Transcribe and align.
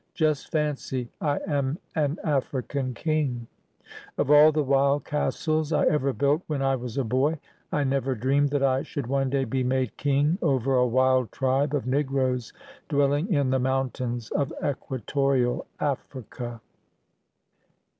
Just 0.15 0.51
fancy, 0.51 1.11
I 1.21 1.37
am 1.45 1.77
an 1.93 2.17
African 2.23 2.95
king! 2.95 3.45
Of 4.17 4.31
all 4.31 4.51
the 4.51 4.63
wild 4.63 5.05
castles 5.05 5.71
I 5.71 5.85
ever 5.85 6.11
built 6.11 6.41
when 6.47 6.63
I 6.63 6.75
was 6.75 6.97
a 6.97 7.03
boy, 7.03 7.37
I 7.71 7.83
never 7.83 8.15
dreamed 8.15 8.49
that 8.49 8.63
I 8.63 8.81
should 8.81 9.05
one 9.05 9.29
day 9.29 9.43
be 9.45 9.63
made 9.63 9.97
king 9.97 10.39
over 10.41 10.73
a 10.75 10.87
wild 10.87 11.31
tribe 11.31 11.75
of 11.75 11.85
Negroes 11.85 12.51
dwelHng 12.89 13.29
in 13.29 13.51
the 13.51 13.59
mountains 13.59 14.31
of 14.31 14.51
Equatorial 14.63 15.67
Africa. 15.79 16.61